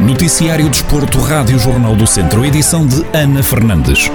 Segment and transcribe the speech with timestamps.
[0.00, 4.10] Noticiário Desporto, Rádio Jornal do Centro, edição de Ana Fernandes.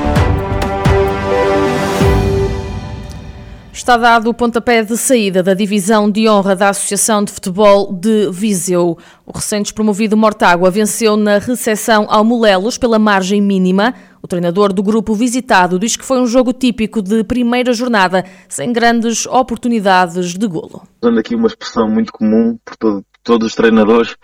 [3.71, 8.29] Está dado o pontapé de saída da divisão de honra da Associação de Futebol de
[8.31, 8.97] Viseu.
[9.25, 13.93] O recém-despromovido Mortágua venceu na recepção ao Molelos pela margem mínima.
[14.27, 18.73] O treinador do grupo visitado diz que foi um jogo típico de primeira jornada, sem
[18.73, 20.85] grandes oportunidades de golo.
[21.01, 24.17] Usando aqui uma expressão muito comum por todo, todos os treinadores,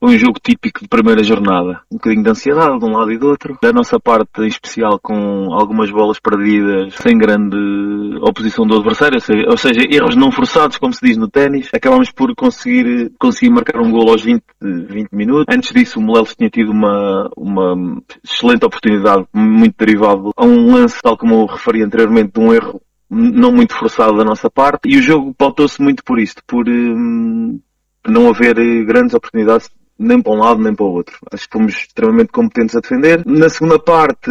[0.00, 1.80] um jogo típico de primeira jornada.
[1.90, 3.58] Um bocadinho de ansiedade de um lado e do outro.
[3.60, 7.56] Da nossa parte, em especial, com algumas bolas perdidas, sem grande
[8.20, 11.68] oposição do adversário, ou seja, erros não forçados, como se diz no ténis.
[11.74, 15.46] Acabámos por conseguir, conseguir marcar um gol aos 20, 20 minutos.
[15.48, 21.02] Antes disso, o Molelos tinha tido uma, uma excelente oportunidade, muito derivado a um lance,
[21.02, 22.80] tal como eu referi anteriormente, de um erro
[23.10, 24.88] não muito forçado da nossa parte.
[24.88, 27.58] E o jogo pautou-se muito por isto, por hum,
[28.06, 29.68] não haver grandes oportunidades
[29.98, 31.18] nem para um lado nem para o outro.
[31.32, 33.22] Acho que fomos extremamente competentes a defender.
[33.26, 34.30] Na segunda parte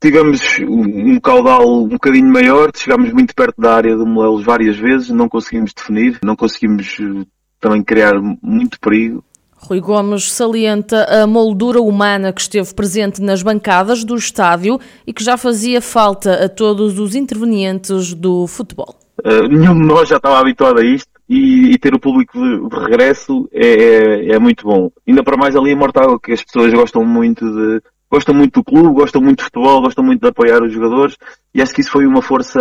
[0.00, 5.10] tivemos um caudal um bocadinho maior, chegámos muito perto da área do Molelos várias vezes,
[5.10, 7.26] não conseguimos definir, não conseguimos eh,
[7.60, 9.22] também criar muito perigo.
[9.62, 15.22] Rui Gomes salienta a moldura humana que esteve presente nas bancadas do estádio e que
[15.22, 18.96] já fazia falta a todos os intervenientes do futebol.
[19.22, 22.68] Uh, nenhum de nós já estava habituado a isto e, e ter o público de,
[22.68, 24.90] de regresso é, é, é, muito bom.
[25.06, 28.64] Ainda para mais ali em Mortágua, que as pessoas gostam muito de gostam muito do
[28.64, 31.16] clube, gostam muito de futebol, gostam muito de apoiar os jogadores
[31.54, 32.58] e acho que isso foi uma força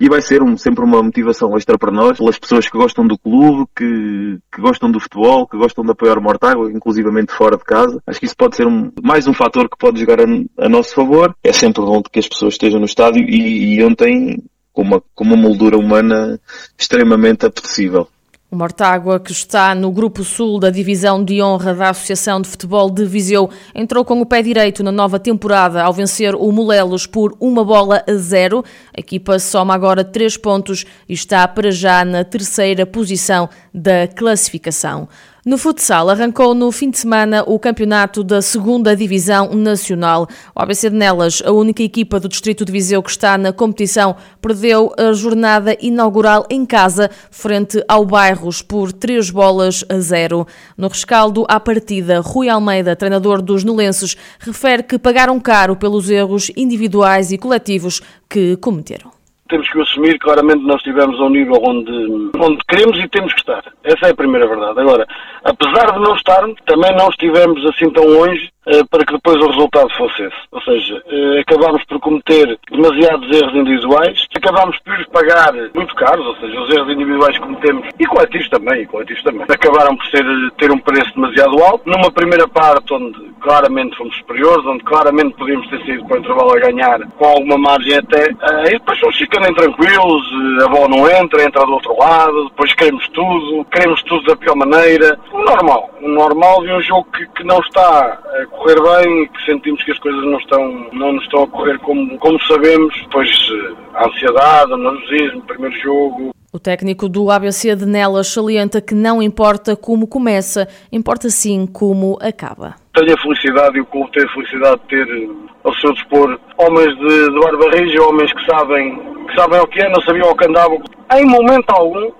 [0.00, 3.16] e vai ser um, sempre uma motivação extra para nós, pelas pessoas que gostam do
[3.16, 7.62] clube, que, que gostam do futebol, que gostam de apoiar o Mortágua, inclusivamente fora de
[7.62, 8.02] casa.
[8.06, 10.94] Acho que isso pode ser um, mais um fator que pode jogar a, a nosso
[10.94, 11.36] favor.
[11.44, 14.42] É sempre bom que as pessoas estejam no estádio e, e ontem
[14.80, 16.40] com uma, com uma moldura humana
[16.78, 18.08] extremamente apetecível.
[18.50, 22.90] O Mortágua, que está no Grupo Sul da Divisão de Honra da Associação de Futebol
[22.90, 27.36] de Viseu, entrou com o pé direito na nova temporada ao vencer o Molelos por
[27.38, 28.64] uma bola a zero.
[28.96, 35.06] A equipa soma agora três pontos e está para já na terceira posição da classificação.
[35.42, 40.28] No futsal, arrancou no fim de semana o campeonato da segunda Divisão Nacional.
[40.54, 44.16] O ABC de Nelas, a única equipa do Distrito de Viseu que está na competição,
[44.42, 50.46] perdeu a jornada inaugural em casa, frente ao Bairros, por três bolas a zero.
[50.76, 56.50] No rescaldo à partida, Rui Almeida, treinador dos Nolenses, refere que pagaram caro pelos erros
[56.54, 59.19] individuais e coletivos que cometeram
[59.50, 63.62] temos que assumir claramente nós estivemos ao nível onde, onde queremos e temos que estar.
[63.84, 64.80] Essa é a primeira verdade.
[64.80, 65.06] Agora,
[65.44, 68.50] apesar de não estarmos, também não estivemos assim tão longe
[68.90, 70.36] para que depois o resultado fosse esse.
[70.52, 76.36] Ou seja, uh, acabámos por cometer demasiados erros individuais, acabámos por pagar muito caros, ou
[76.36, 80.24] seja, os erros individuais que cometemos, e coletivos também, e coletivos também, acabaram por ser,
[80.58, 81.88] ter um preço demasiado alto.
[81.88, 86.56] Numa primeira parte onde claramente fomos superiores, onde claramente podíamos ter sido para o intervalo
[86.56, 88.30] a ganhar com alguma margem até,
[88.66, 90.26] e depois fomos ficando intranquilos,
[90.64, 94.56] a bola não entra, entra do outro lado, depois queremos tudo, queremos tudo da pior
[94.56, 95.18] maneira.
[95.32, 98.18] Normal, normal de um jogo que, que não está
[98.50, 102.18] correr bem, que sentimos que as coisas não estão, não nos estão a correr como,
[102.18, 106.30] como sabemos, depois eh, a ansiedade, o nervosismo, primeiro jogo.
[106.52, 112.18] O técnico do ABC de Nelas salienta que não importa como começa, importa sim como
[112.20, 112.74] acaba.
[112.92, 115.28] Tenho a felicidade e o clube tem a felicidade de ter eh,
[115.64, 119.88] ao seu dispor homens de, de barbarrija, homens que sabem, que sabem o que é,
[119.88, 120.82] não sabiam o que andavam.
[121.14, 122.10] Em momento algum,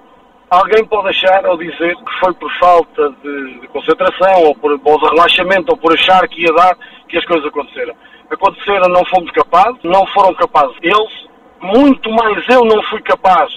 [0.51, 4.99] alguém pode achar ou dizer que foi por falta de, de concentração, ou por, ou
[4.99, 6.77] de relaxamento, ou por achar que ia dar,
[7.09, 7.95] que as coisas aconteceram.
[8.29, 11.29] Aconteceram, não fomos capazes, não foram capazes eles,
[11.61, 13.51] muito mais eu não fui capaz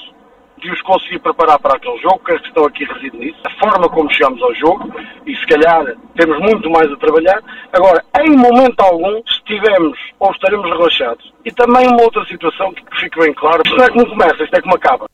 [0.57, 3.89] de os conseguir preparar para aquele jogo, que a questão aqui reside nisso, a forma
[3.89, 4.89] como chegamos ao jogo,
[5.25, 5.83] e se calhar
[6.15, 7.41] temos muito mais a trabalhar.
[7.73, 11.33] Agora, em momento algum, estivemos ou estaremos relaxados.
[11.43, 14.55] E também uma outra situação que fique bem claro, isto não é como começa, isto
[14.55, 15.05] é como acaba.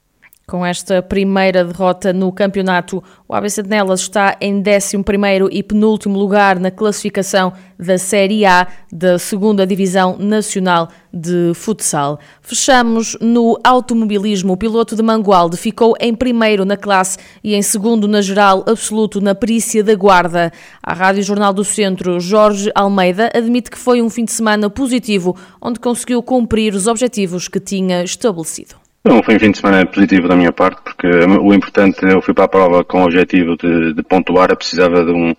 [0.49, 6.17] Com esta primeira derrota no campeonato, o ABC de Nelas está em 11º e penúltimo
[6.17, 12.17] lugar na classificação da Série A da 2 Divisão Nacional de Futsal.
[12.41, 14.53] Fechamos no automobilismo.
[14.53, 19.21] O piloto de Mangualde ficou em primeiro na classe e em segundo na geral absoluto
[19.21, 20.51] na perícia da Guarda.
[20.81, 25.37] A Rádio Jornal do Centro, Jorge Almeida, admite que foi um fim de semana positivo,
[25.61, 28.88] onde conseguiu cumprir os objetivos que tinha estabelecido.
[29.03, 32.33] Não, foi um fim de semana positivo da minha parte, porque o importante, eu fui
[32.33, 35.33] para a prova com o objetivo de, de pontuar, eu precisava de um,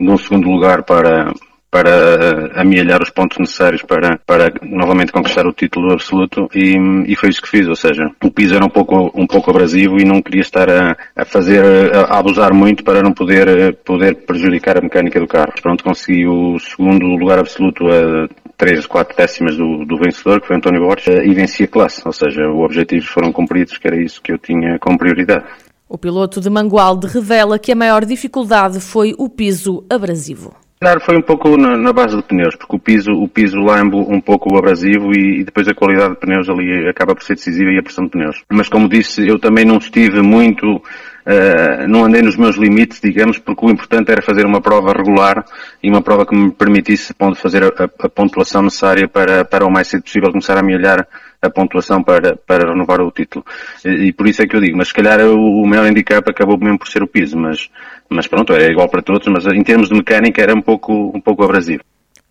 [0.00, 1.30] de um segundo lugar para,
[1.72, 6.76] para amealhar os pontos necessários para, para novamente conquistar o título absoluto e,
[7.06, 9.98] e foi isso que fiz, ou seja, o piso era um pouco, um pouco abrasivo
[9.98, 11.64] e não queria estar a, a fazer,
[11.94, 15.52] a, a abusar muito para não poder, poder prejudicar a mecânica do carro.
[15.62, 20.56] Pronto, consegui o segundo lugar absoluto a 3, 4 décimas do, do vencedor, que foi
[20.56, 24.22] António Borges, e venci a classe, ou seja, os objetivos foram cumpridos, que era isso
[24.22, 25.44] que eu tinha como prioridade.
[25.88, 30.54] O piloto de Mangualde revela que a maior dificuldade foi o piso abrasivo.
[30.82, 33.82] Claro, foi um pouco na, na, base de pneus, porque o piso, o piso é
[33.84, 37.70] um pouco abrasivo e, e, depois a qualidade de pneus ali acaba por ser decisiva
[37.70, 38.42] e a pressão de pneus.
[38.50, 40.82] Mas como disse, eu também não estive muito,
[41.26, 45.44] uh, não andei nos meus limites, digamos, porque o importante era fazer uma prova regular
[45.82, 50.02] e uma prova que me permitisse fazer a, pontuação necessária para, para o mais cedo
[50.02, 51.06] possível começar a me olhar
[51.40, 53.44] a pontuação para, para renovar o título.
[53.84, 56.28] E, e, por isso é que eu digo, mas se calhar o, o maior handicap
[56.30, 57.68] acabou mesmo por ser o piso, mas,
[58.08, 61.20] mas pronto, é igual para todos, mas em termos de mecânica era um pouco, um
[61.20, 61.82] pouco abrasivo.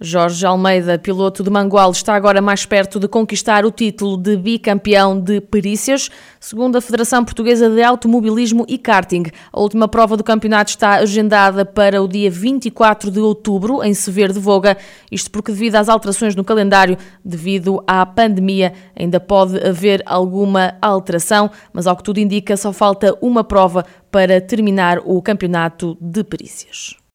[0.04, 5.20] Jorge Almeida, piloto de Mangual, está agora mais perto de conquistar o título de bicampeão
[5.20, 6.10] de perícias,
[6.40, 9.26] segundo a Federação Portuguesa de Automobilismo e Karting.
[9.54, 14.34] A última prova do campeonato está agendada para o dia 24 de outubro, em Sever
[14.34, 14.76] de Voga,
[15.12, 21.52] isto porque devido às alterações no calendário, devido à pandemia, ainda pode haver alguma alteração,
[21.72, 27.01] mas ao que tudo indica, só falta uma prova para terminar o campeonato de perícias.